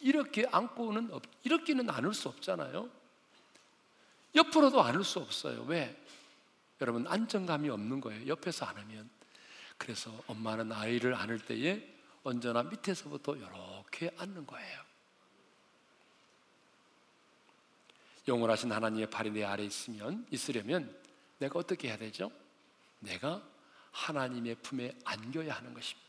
[0.00, 2.90] 이렇게 안고는 없, 이렇게는 안을 수 없잖아요.
[4.34, 5.62] 옆으로도 안을 수 없어요.
[5.62, 5.96] 왜?
[6.80, 8.26] 여러분 안정감이 없는 거예요.
[8.26, 9.08] 옆에서 안으면.
[9.78, 11.86] 그래서 엄마는 아이를 안을 때에
[12.24, 14.89] 언제나 밑에서부터 이렇게 안는 거예요.
[18.28, 20.94] 영원하신 하나님의 팔이 내 아래 있으면 있으려면
[21.38, 22.30] 내가 어떻게 해야 되죠?
[23.00, 23.42] 내가
[23.92, 26.08] 하나님의 품에 안겨야 하는 것입니다.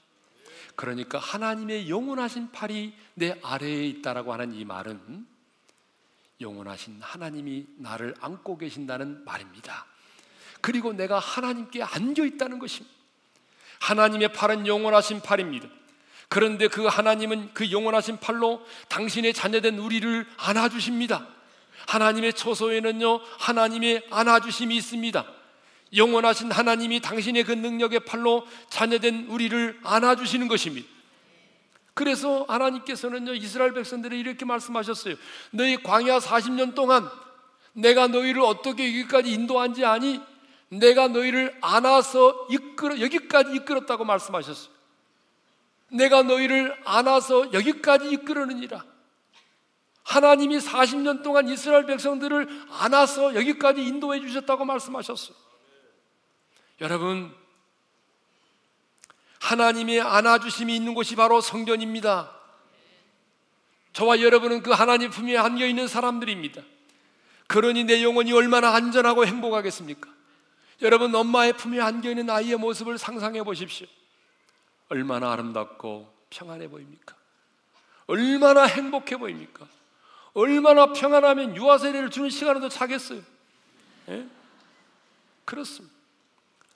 [0.76, 5.26] 그러니까 하나님의 영원하신 팔이 내 아래에 있다라고 하는 이 말은
[6.40, 9.86] 영원하신 하나님이 나를 안고 계신다는 말입니다.
[10.60, 12.96] 그리고 내가 하나님께 안겨 있다는 것입니다.
[13.80, 15.68] 하나님의 팔은 영원하신 팔입니다.
[16.30, 21.28] 그런데 그 하나님은 그 영원하신 팔로 당신의 자녀된 우리를 안아주십니다.
[21.88, 25.26] 하나님의 초소에는요, 하나님의 안아주심이 있습니다.
[25.96, 30.88] 영원하신 하나님이 당신의 그 능력의 팔로 자녀된 우리를 안아주시는 것입니다.
[31.94, 35.16] 그래서 하나님께서는요, 이스라엘 백성들이 이렇게 말씀하셨어요.
[35.52, 37.10] 너희 광야 40년 동안
[37.74, 40.22] 내가 너희를 어떻게 여기까지 인도한지 아니?
[40.70, 44.72] 내가 너희를 안아서 이끌어, 여기까지 이끌었다고 말씀하셨어요.
[45.92, 48.91] 내가 너희를 안아서 여기까지 이끌었느니라.
[50.12, 55.38] 하나님이 40년 동안 이스라엘 백성들을 안아서 여기까지 인도해 주셨다고 말씀하셨어요.
[56.82, 57.34] 여러분,
[59.40, 62.30] 하나님의 안아주심이 있는 곳이 바로 성전입니다.
[63.94, 66.62] 저와 여러분은 그 하나님 품에 안겨 있는 사람들입니다.
[67.48, 70.10] 그러니 내 영혼이 얼마나 안전하고 행복하겠습니까?
[70.82, 73.88] 여러분, 엄마의 품에 안겨 있는 아이의 모습을 상상해 보십시오.
[74.90, 77.16] 얼마나 아름답고 평안해 보입니까?
[78.08, 79.68] 얼마나 행복해 보입니까?
[80.34, 83.22] 얼마나 평안하면 유아 세례를 주는 시간에도 자겠어요.
[84.10, 84.28] 예?
[85.46, 85.94] 그렇습니다.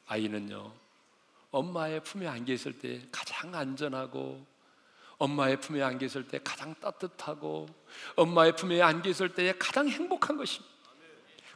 [0.08, 0.72] 아이는요,
[1.52, 4.46] 엄마의 품에 안겨 있을 때 가장 안전하고,
[5.18, 7.68] 엄마의 품에 안겨 있을 때 가장 따뜻하고,
[8.16, 10.76] 엄마의 품에 안겨 있을 때 가장 행복한 것입니다.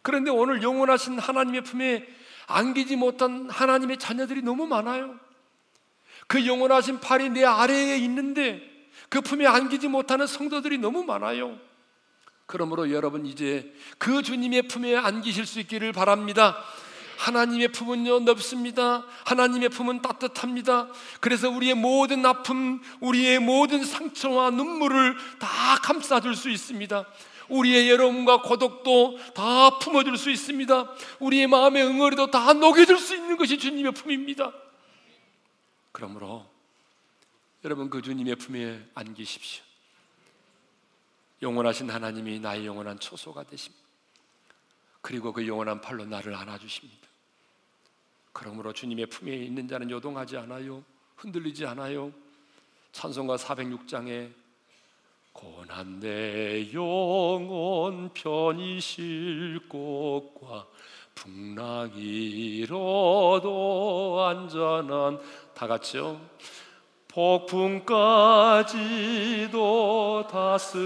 [0.01, 2.07] 그런데 오늘 영원하신 하나님의 품에
[2.47, 5.19] 안기지 못한 하나님의 자녀들이 너무 많아요.
[6.27, 8.61] 그 영원하신 팔이 내 아래에 있는데
[9.09, 11.59] 그 품에 안기지 못하는 성도들이 너무 많아요.
[12.49, 16.57] 그러므로 여러분 이제 그 주님의 품에 안기실 수 있기를 바랍니다.
[17.19, 19.05] 하나님의 품은요 넓습니다.
[19.25, 20.87] 하나님의 품은 따뜻합니다.
[21.19, 25.47] 그래서 우리의 모든 아픔, 우리의 모든 상처와 눈물을 다
[25.83, 27.05] 감싸줄 수 있습니다.
[27.49, 30.91] 우리의 여러움과 고독도 다 품어줄 수 있습니다.
[31.19, 34.51] 우리의 마음의 응어리도 다 녹여줄 수 있는 것이 주님의 품입니다.
[35.91, 36.47] 그러므로
[37.63, 39.68] 여러분 그 주님의 품에 안기십시오.
[41.41, 43.85] 영원하신 하나님이 나의 영원한 초소가 되십니다.
[45.01, 47.07] 그리고 그 영원한 팔로 나를 안아주십니다.
[48.33, 50.83] 그러므로 주님의 품에 있는 자는 요동하지 않아요.
[51.15, 52.11] 흔들리지 않아요.
[52.91, 54.31] 찬송가 406장에
[55.31, 60.67] 고난 내 영혼 편히 쉴 곳과
[61.15, 62.65] 풍랑이로도
[64.25, 65.19] 안전한
[65.53, 66.19] 다 같이요.
[67.19, 68.79] 폭풍까지도
[70.31, 70.79] 다스리시는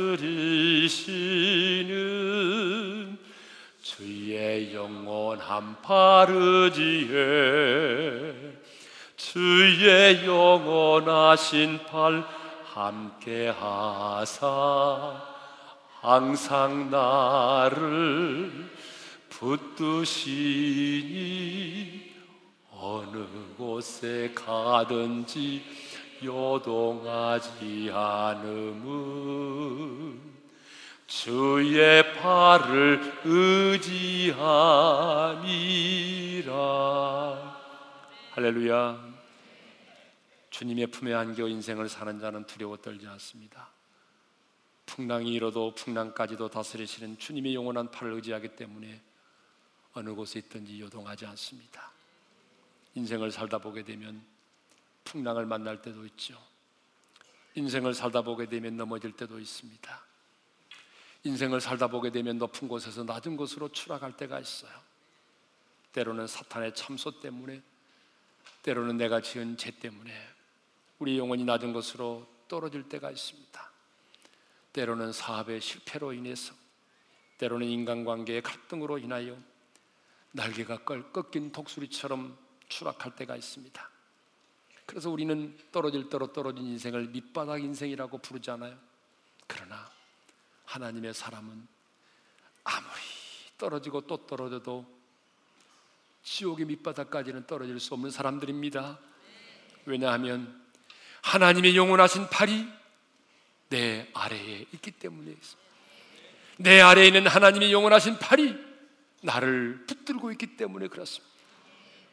[3.84, 7.13] 주의 영원한 파르지에
[9.15, 12.26] 주의 영원하신 팔
[12.65, 15.22] 함께 하사
[16.02, 18.72] 항상 나를
[19.30, 20.74] 붙드시니
[22.72, 23.24] 어느
[23.56, 25.83] 곳에 가든지
[26.25, 29.53] 요동하지 않음은
[31.07, 34.43] 주의 팔을 의지함이라.
[38.31, 39.13] 할렐루야.
[40.49, 43.69] 주님의 품에 안겨 인생을 사는 자는 두려워 떨지 않습니다.
[44.86, 49.01] 풍랑이 일어도 풍랑까지도 다스리시는 주님의 영원한 팔을 의지하기 때문에
[49.93, 51.91] 어느 곳에 있든지 요동하지 않습니다.
[52.95, 54.33] 인생을 살다 보게 되면
[55.03, 56.37] 풍랑을 만날 때도 있죠.
[57.55, 60.05] 인생을 살다 보게 되면 넘어질 때도 있습니다.
[61.25, 64.71] 인생을 살다 보게 되면 높은 곳에서 낮은 곳으로 추락할 때가 있어요.
[65.93, 67.61] 때로는 사탄의 참소 때문에,
[68.63, 70.11] 때로는 내가 지은 죄 때문에
[70.99, 73.71] 우리 영혼이 낮은 곳으로 떨어질 때가 있습니다.
[74.73, 76.53] 때로는 사업의 실패로 인해서,
[77.37, 79.37] 때로는 인간관계의 갈등으로 인하여
[80.31, 82.37] 날개가 꺾인 독수리처럼
[82.67, 83.92] 추락할 때가 있습니다.
[84.86, 88.78] 그래서 우리는 떨어질 대로 떨어진 인생을 밑바닥 인생이라고 부르잖아요.
[89.48, 89.89] 그러나
[90.65, 91.67] 하나님의 사람은
[92.63, 93.02] 아무리
[93.58, 94.86] 떨어지고 또 떨어져도
[96.24, 99.00] 지옥의 밑바닥까지는 떨어질 수 없는 사람들입니다.
[99.86, 100.62] 왜냐하면
[101.22, 102.67] 하나님의 영원하신 팔이
[103.69, 105.36] 내 아래에 있기 때문에
[106.58, 108.56] 내 아래에 있는 하나님의 영원하신 팔이
[109.22, 111.34] 나를 붙들고 있기 때문에 그렇습니다.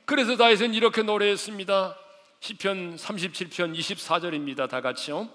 [0.04, 1.96] 그래서 다윗은 이렇게 노래했습니다.
[2.40, 4.68] 시편 37편 24절입니다.
[4.68, 5.28] 다 같이요.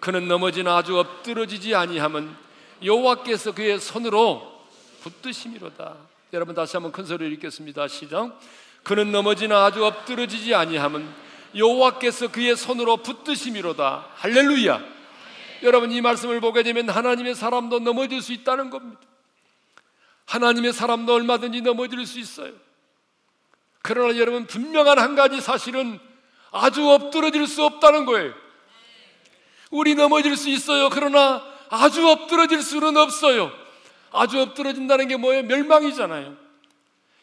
[0.00, 2.34] 그는 넘어지나 아주 엎드러지지 아니함은
[2.82, 4.64] 여호와께서 그의 손으로
[5.02, 5.96] 붙드심이로다.
[6.32, 7.86] 여러분 다시 한번 큰 소리로 읽겠습니다.
[7.88, 8.40] 시작.
[8.82, 11.06] 그는 넘어지나 아주 엎드러지지 아니함은
[11.54, 14.06] 여호와께서 그의 손으로 붙드심이로다.
[14.14, 14.82] 할렐루야.
[15.64, 19.00] 여러분 이 말씀을 보게 되면 하나님의 사람도 넘어질 수 있다는 겁니다.
[20.24, 22.52] 하나님의 사람도 얼마든지 넘어질 수 있어요.
[23.82, 26.07] 그러나 여러분 분명한 한 가지 사실은
[26.50, 28.34] 아주 엎드러질 수 없다는 거예요.
[29.70, 30.88] 우리 넘어질 수 있어요.
[30.90, 33.52] 그러나 아주 엎드러질 수는 없어요.
[34.10, 35.42] 아주 엎드러진다는 게 뭐예요?
[35.42, 36.36] 멸망이잖아요.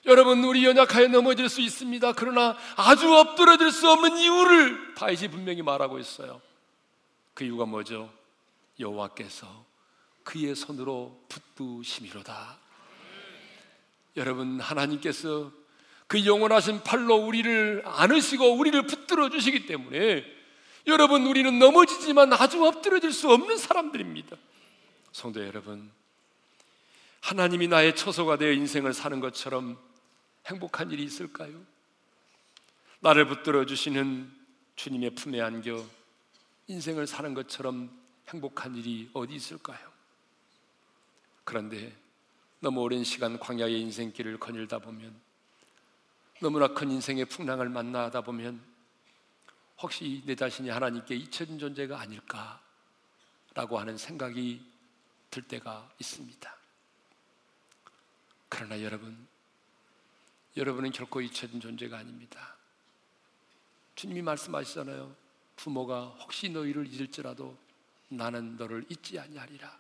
[0.06, 2.14] 여러분, 우리 연약하여 넘어질 수 있습니다.
[2.14, 6.42] 그러나 아주 엎드러질 수 없는 이유를 다윗이 분명히 말하고 있어요.
[7.34, 8.12] 그 이유가 뭐죠?
[8.80, 9.66] 여호와께서
[10.24, 12.58] 그의 손으로 붙드심이로다.
[14.18, 15.52] 여러분, 하나님께서
[16.08, 20.24] 그 영원하신 팔로 우리를 안으시고 우리를 붙들어 주시기 때문에
[20.88, 24.38] 여러분 우리는 넘어지지만 아주 엎드려질 수 없는 사람들입니다.
[25.12, 25.90] 성도 여러분,
[27.22, 29.80] 하나님이 나의 처소가 되어 인생을 사는 것처럼
[30.46, 31.60] 행복한 일이 있을까요?
[33.00, 34.32] 나를 붙들어 주시는
[34.76, 35.84] 주님의 품에 안겨
[36.68, 37.90] 인생을 사는 것처럼
[38.30, 39.80] 행복한 일이 어디 있을까요?
[41.44, 41.96] 그런데
[42.60, 45.25] 너무 오랜 시간 광야의 인생길을 거닐다 보면
[46.42, 48.62] 너무나 큰 인생의 풍랑을 만나다 보면
[49.80, 52.62] 혹시 내 자신이 하나님께 잊혀진 존재가 아닐까
[53.54, 54.66] 라고 하는 생각이
[55.30, 56.56] 들 때가 있습니다.
[58.50, 59.28] 그러나 여러분,
[60.58, 62.56] 여러분은 결코 잊혀진 존재가 아닙니다.
[63.96, 65.16] 주님이 말씀하시잖아요.
[65.56, 67.58] 부모가 혹시 너희를 잊을지라도
[68.10, 69.78] 나는 너를 잊지 아니하리라.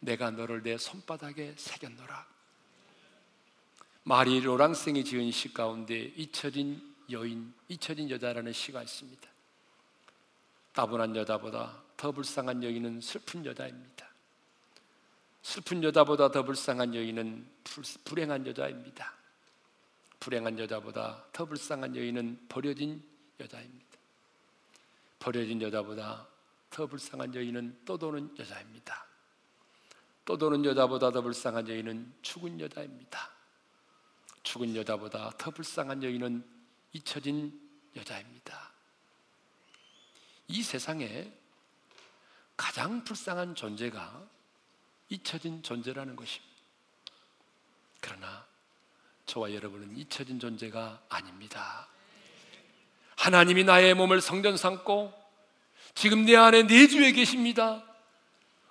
[0.00, 2.31] 내가 너를 내 손바닥에 새겼노라.
[4.04, 9.28] 마리 로랑생이 지은 시 가운데 잊혀진 여인, 잊혀진 여자라는 시가 있습니다.
[10.72, 14.08] 따분한 여자보다 더 불쌍한 여인은 슬픈 여자입니다.
[15.42, 17.46] 슬픈 여자보다 더 불쌍한 여인은
[18.04, 19.12] 불행한 여자입니다.
[20.18, 23.02] 불행한 여자보다 더 불쌍한 여인은 버려진
[23.38, 23.98] 여자입니다.
[25.18, 26.26] 버려진 여자보다
[26.70, 29.06] 더 불쌍한 여인은 떠도는 여자입니다.
[30.24, 33.41] 떠도는 여자보다 더 불쌍한 여인은 죽은 여자입니다.
[34.42, 36.44] 죽은 여자보다 더 불쌍한 여인은
[36.92, 37.58] 잊혀진
[37.96, 38.72] 여자입니다.
[40.48, 41.32] 이 세상에
[42.56, 44.22] 가장 불쌍한 존재가
[45.08, 46.52] 잊혀진 존재라는 것입니다.
[48.00, 48.46] 그러나
[49.26, 51.88] 저와 여러분은 잊혀진 존재가 아닙니다.
[53.16, 55.12] 하나님이 나의 몸을 성전 삼고
[55.94, 57.84] 지금 내 안에 내주에 계십니다.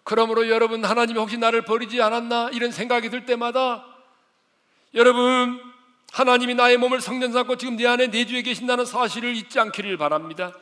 [0.03, 3.85] 그러므로 여러분 하나님이 혹시 나를 버리지 않았나 이런 생각이 들 때마다
[4.93, 5.59] 여러분
[6.11, 10.53] 하나님이 나의 몸을 성전 삼고 지금 내 안에 내주에 계신다는 사실을 잊지 않기를 바랍니다.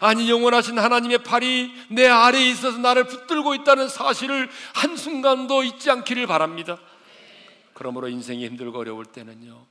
[0.00, 6.78] 아니 영원하신 하나님의 팔이 내 아래에 있어서 나를 붙들고 있다는 사실을 한순간도 잊지 않기를 바랍니다.
[7.74, 9.66] 그러므로 인생이 힘들고 어려울 때는요.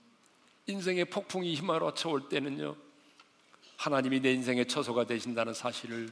[0.68, 2.76] 인생의 폭풍이 휘말아쳐 올 때는요.
[3.78, 6.10] 하나님이 내 인생의 처소가 되신다는 사실을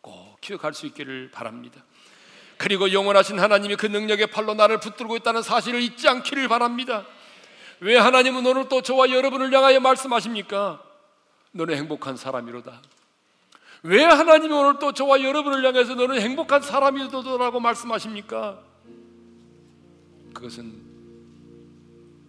[0.00, 1.84] 꼭 기억할 수 있기를 바랍니다.
[2.56, 7.04] 그리고 영원하신 하나님이 그 능력의 팔로 나를 붙들고 있다는 사실을 잊지 않기를 바랍니다.
[7.84, 10.82] 왜 하나님은 오늘 또 저와 여러분을 향하여 말씀하십니까?
[11.52, 12.80] 너는 행복한 사람이로다.
[13.82, 18.58] 왜 하나님이 오늘 또 저와 여러분을 향해서 너는 행복한 사람이로다라고 말씀하십니까?
[20.32, 20.72] 그것은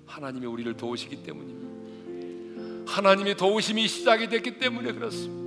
[0.05, 2.91] 하나님이 우리를 도우시기 때문입니다.
[2.91, 5.45] 하나님의 도우심이 시작이 됐기 때문에 그렇습니다.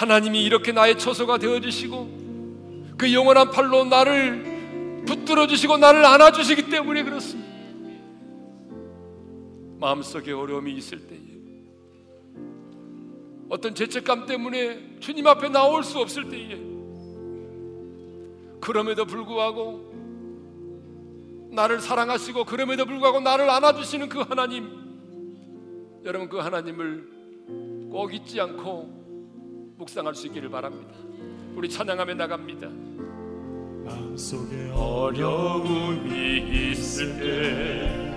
[0.00, 6.70] 하나님이 이렇게 나의 처소가 되어 주시고 그 영원한 팔로 나를 붙들어 주시고 나를 안아 주시기
[6.70, 7.47] 때문에 그렇습니다.
[9.78, 11.18] 마음속에 어려움이 있을 때에
[13.48, 16.60] 어떤 죄책감 때문에 주님 앞에 나올 수 없을 때에
[18.60, 19.88] 그럼에도 불구하고
[21.50, 24.68] 나를 사랑하시고 그럼에도 불구하고 나를 안아주시는 그 하나님
[26.04, 30.92] 여러분 그 하나님을 꼭 잊지 않고 묵상할 수 있기를 바랍니다.
[31.54, 32.68] 우리 찬양하며 나갑니다.
[33.84, 38.07] 마음속에 어려움이 있을 때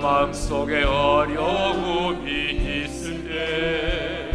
[0.00, 2.30] 마음속에 어려움이
[2.84, 4.30] 있을 때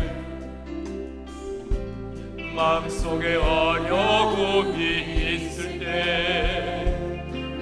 [2.54, 4.78] 마음속에 어려움이
[5.36, 6.94] 있을 때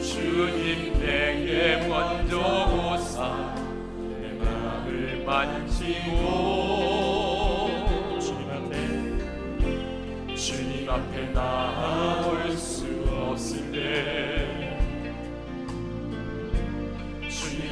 [0.01, 3.53] 주님 내게 먼저 오사
[4.19, 6.17] 내 마음을 만지고
[8.19, 14.30] 주님 앞에 주님 앞에 나올 수 없을 때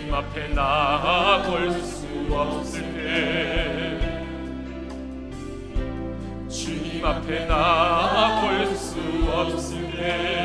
[0.09, 3.99] 주님 앞에 나아볼 수 없을 때
[6.49, 8.97] 주님 앞에 나아볼 수
[9.31, 10.38] 없을 때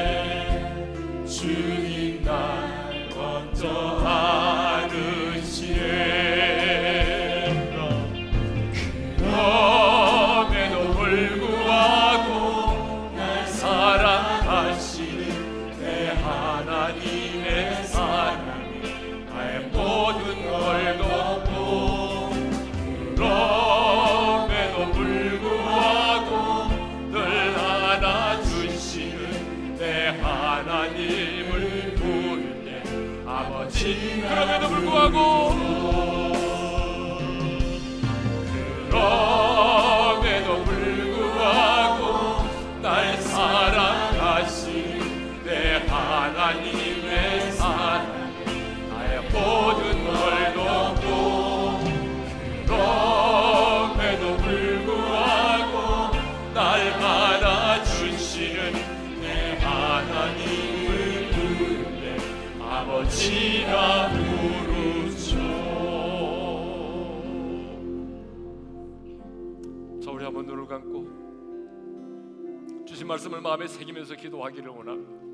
[73.14, 75.24] 말씀을 마음에 새기면서 기도하기를 원합니다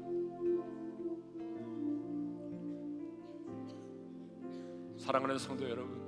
[4.98, 6.00] 사랑하는 성도 여러분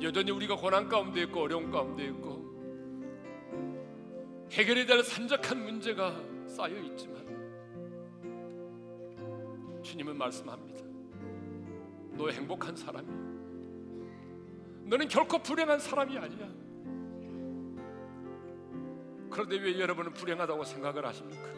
[0.00, 2.40] 여전히 우리가 고난 가운데 있고 어려움 가운데 있고
[4.52, 6.14] 해결이 될 산적한 문제가
[6.46, 7.20] 쌓여 있지만
[9.82, 10.84] 주님은 말씀합니다.
[12.16, 13.12] 너 행복한 사람이야.
[14.84, 16.59] 너는 결코 불행한 사람이 아니야.
[19.30, 21.48] 그런데 왜 여러분은 불행하다고 생각을 하십니까?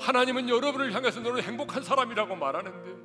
[0.00, 2.96] 하나님은 여러분을 향해서 너는 행복한 사람이라고 말하는데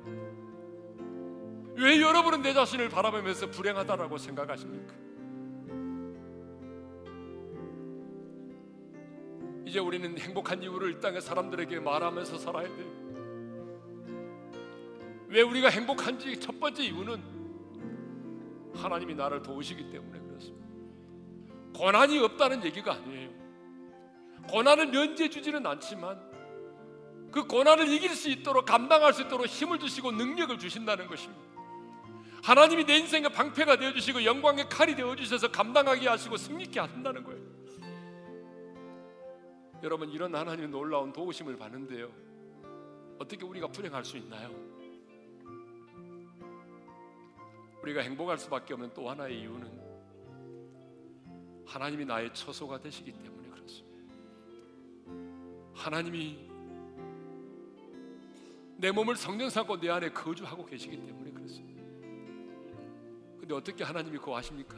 [1.76, 4.94] 왜 여러분은 내 자신을 바라보면서 불행하다라고 생각하십니까?
[9.66, 12.86] 이제 우리는 행복한 이유를 이 땅의 사람들에게 말하면서 살아야 돼.
[15.28, 17.22] 왜 우리가 행복한지 첫 번째 이유는
[18.74, 20.21] 하나님이 나를 도우시기 때문에.
[21.76, 23.30] 고난이 없다는 얘기가 아니에요.
[24.48, 26.20] 고난을 면제해 주지는 않지만
[27.30, 31.42] 그 고난을 이길 수 있도록 감당할 수 있도록 힘을 주시고 능력을 주신다는 것입니다.
[32.42, 37.40] 하나님이 내 인생의 방패가 되어 주시고 영광의 칼이 되어 주셔서 감당하게 하시고 승리케 하신다는 거예요.
[39.82, 42.10] 여러분 이런 하나님의 놀라운 도우심을 받는데요.
[43.18, 44.50] 어떻게 우리가 불행할 수 있나요?
[47.82, 49.71] 우리가 행복할 수밖에 없는 또 하나의 이유는
[51.66, 54.04] 하나님이 나의 처소가 되시기 때문에 그렇습니다.
[55.74, 56.50] 하나님이
[58.76, 61.82] 내 몸을 성령 삼고 내 안에 거주하고 계시기 때문에 그렇습니다.
[63.38, 64.76] 근데 어떻게 하나님이 그거 아십니까?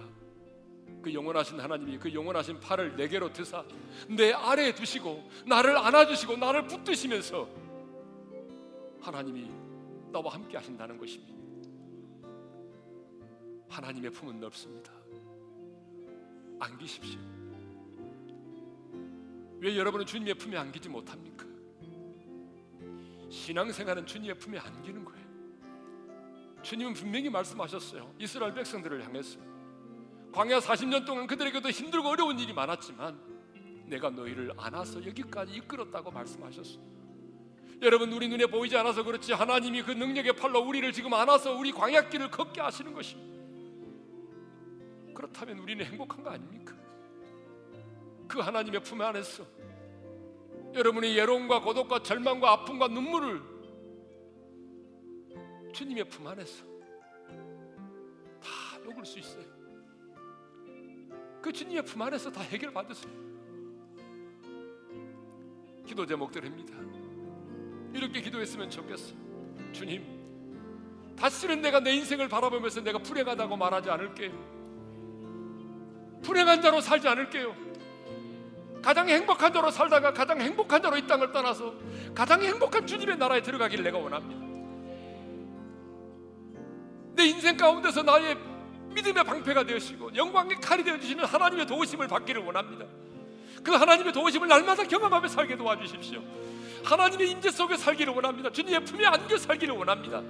[1.02, 3.64] 그 영원하신 하나님이 그 영원하신 팔을 내게로 드사
[4.08, 7.46] 내 아래에 두시고 나를 안아주시고 나를 붙드시면서
[9.00, 9.50] 하나님이
[10.10, 11.34] 나와 함께 하신다는 것입니다.
[13.68, 14.92] 하나님의 품은 넓습니다.
[16.58, 17.20] 안기십시오.
[19.60, 21.46] 왜 여러분은 주님의 품에 안기지 못합니까?
[23.30, 25.24] 신앙생활은 주님의 품에 안기는 거예요.
[26.62, 28.14] 주님은 분명히 말씀하셨어요.
[28.18, 29.38] 이스라엘 백성들을 향해서
[30.32, 33.18] 광야 40년 동안 그들에게도 힘들고 어려운 일이 많았지만
[33.86, 36.94] 내가 너희를 안아서 여기까지 이끌었다고 말씀하셨어요.
[37.82, 42.30] 여러분 우리 눈에 보이지 않아서 그렇지 하나님이 그 능력의 팔로 우리를 지금 안아서 우리 광야길을
[42.30, 43.33] 걷게 하시는 것입니다.
[45.14, 46.74] 그렇다면 우리는 행복한 거 아닙니까?
[48.28, 49.46] 그 하나님의 품 안에서
[50.74, 53.40] 여러분의 예로움과 고독과 절망과 아픔과 눈물을
[55.72, 56.64] 주님의 품 안에서
[58.42, 59.44] 다 녹을 수 있어요.
[61.40, 63.12] 그 주님의 품 안에서 다 해결받으세요.
[65.86, 66.74] 기도 제목들입니다.
[67.92, 69.14] 이렇게 기도했으면 좋겠어.
[69.72, 74.53] 주님, 다시는 내가 내 인생을 바라보면서 내가 불행하다고 말하지 않을게요.
[76.34, 77.54] 불행한 자로 살지 않을게요.
[78.82, 81.72] 가장 행복한 자로 살다가 가장 행복한 자로 이 땅을 떠나서
[82.12, 84.44] 가장 행복한 주님의 나라에 들어가기를 내가 원합니다.
[87.14, 88.36] 내 인생 가운데서 나의
[88.88, 92.84] 믿음의 방패가 되시고 영광의 칼이 되어 주시는 하나님의 도우심을 받기를 원합니다.
[93.62, 96.20] 그 하나님의 도우심을 날마다 경험하며 살게 도와주십시오.
[96.84, 98.50] 하나님의 임재 속에 살기를 원합니다.
[98.50, 100.20] 주님의 품에 안겨 살기를 원합니다.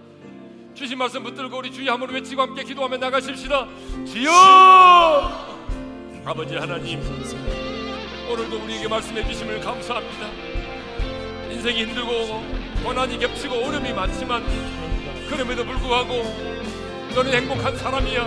[0.75, 3.67] 주신 말씀 붙들고 우리 주의 한번 외치고 함께 기도하며 나가십시다.
[4.07, 5.44] 주여!
[6.27, 7.01] 아버지 하나님
[8.31, 10.27] 오늘도 우리에게 말씀해 주심을 감사합니다.
[11.51, 12.43] 인생이 힘들고
[12.83, 14.43] 고난이 겹치고 어려움이 많지만
[15.29, 16.23] 그럼에도 불구하고
[17.15, 18.27] 너는 행복한 사람이야.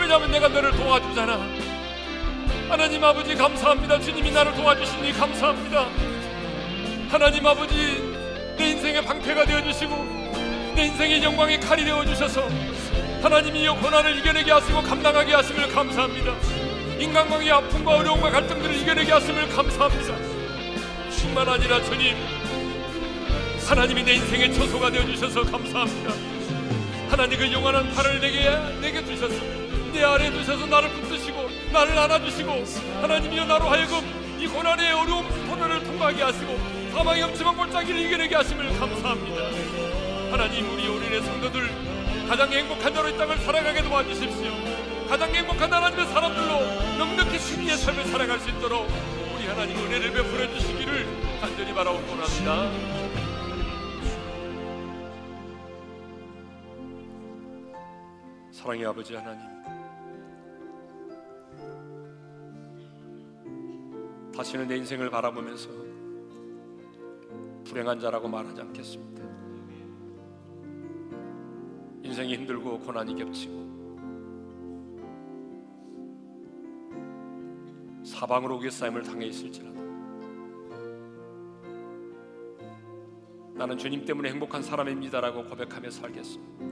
[0.00, 1.38] 왜냐하면 내가 너를 도와주잖아.
[2.70, 4.00] 하나님 아버지 감사합니다.
[4.00, 5.88] 주님이 나를 도와주시니 감사합니다.
[7.10, 7.74] 하나님 아버지
[8.56, 9.94] 내 인생의 방패가 되어주시고
[10.74, 12.48] 내 인생의 영광의 칼이 되어주셔서
[13.22, 16.69] 하나님이 이 고난을 이겨내게 하시고 감당하게 하심을 감사합니다
[17.00, 20.40] 인간관계의 아픔과 어려움과 갈등들을 이겨내게 하심을 감사합니다.
[21.30, 22.16] 뿐만 아니라 주님
[23.68, 26.12] 하나님이 내 인생의 처소가 되어 주셔서 감사합니다.
[27.08, 29.34] 하나님 그 영원한 팔을 내게 내게 두셔서
[29.92, 32.64] 내 아래 두셔서 나를 붙드시고 나를 안아주시고
[33.00, 36.58] 하나님이여 나로 하여금 이 고난의 어려움 고난을 통과하게 하시고
[36.92, 39.42] 사망의 엄침한 골짜기를 이겨내게 하심을 감사합니다.
[40.32, 41.70] 하나님 우리 우리의 성도들
[42.28, 44.69] 가장 행복한 자로 이 땅을 살아가게 도와주십시오.
[45.10, 48.86] 가장 행복한 하나님의 사람들로 넉넉히 승리의 삶을 살아갈 수 있도록
[49.34, 51.04] 우리 하나님 은혜를 베풀어 주시기를
[51.40, 52.70] 간절히 바라옵고 합니다.
[58.52, 59.40] 사랑의 아버지 하나님
[64.32, 65.70] 다시는 내 인생을 바라보면서
[67.64, 69.24] 불행한 자라고 말하지 않겠습니다.
[72.04, 73.59] 인생이 힘들고 고난이 겹치고
[78.04, 79.80] 사방으로 우겨싸임을 당해 있을지라도
[83.54, 86.64] 나는 주님 때문에 행복한 사람입니다라고 고백하며 살겠습니다.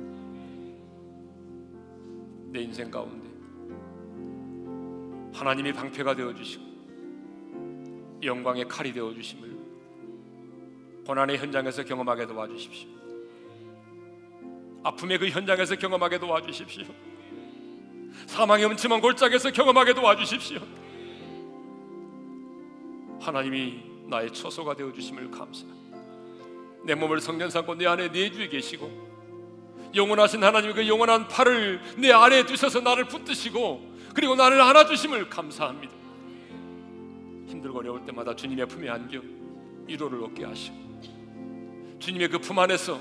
[2.46, 3.28] 내내 인생 가운데
[5.34, 6.64] 하나님이 방패가 되어 주시고
[8.22, 9.48] 영광의 칼이 되어 주심을
[11.06, 12.88] 고난의 현장에서 경험하게 도와주십시오.
[14.82, 16.84] 아픔의 그 현장에서 경험하게 도와주십시오.
[18.26, 20.60] 사망의 음침한 골짜기에서 경험하게 도와주십시오.
[23.28, 25.78] 하나님이 나의 처소가 되어 주심을 감사합니다.
[26.84, 29.08] 내 몸을 성년 삼고 내 안에 내주에 계시고
[29.94, 35.94] 영원하신 하나님의 그 영원한 팔을 내 아래에 두셔서 나를 붙드시고 그리고 나를 안아 주심을 감사합니다.
[37.48, 39.20] 힘들고 어려울 때마다 주님의 품에 안겨
[39.86, 40.76] 위로를 얻게 하시고
[41.98, 42.98] 주님의 그 품 안에서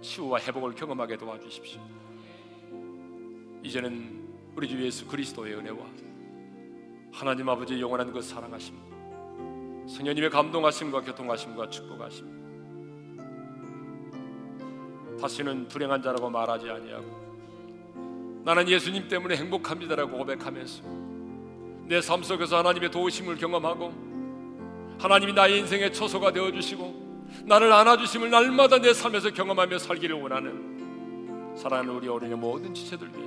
[0.00, 1.80] 치유와 회복을 경험하게 도와주십시오.
[3.64, 6.05] 이제는 우리 주 예수 그리스도의 은혜와
[7.16, 8.76] 하나님 아버지의 영원한 그 사랑하심
[9.88, 12.36] 성령님의 감동하심과 교통하심과 축복하심.
[15.18, 20.82] 다시는 불행한 자라고 말하지 아니하고 나는 예수님 때문에 행복합니다라고 고백하면서
[21.88, 23.94] 내 삶 속에서 하나님의 도우심을 경험하고
[24.98, 31.56] 하나님이 나의 인생의 처소가 되어 주시고 나를 안아 주심을 날마다 내 삶에서 경험하며 살기를 원하는
[31.56, 33.26] 사랑하는 우리 어린이 모든 지체들 위해